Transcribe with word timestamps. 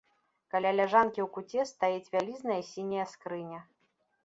Каля 0.53 0.71
ляжанкі 0.77 1.19
ў 1.25 1.27
куце 1.35 1.67
стаіць 1.73 2.11
вялізная 2.15 2.59
сіняя 2.73 3.05
скрыня. 3.15 3.59